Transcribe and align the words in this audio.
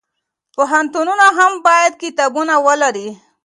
پوهنتونونه 0.55 1.27
هم 1.37 1.51
باید 1.65 1.93
کتابتونونه 2.03 2.55
ولري. 2.65 3.07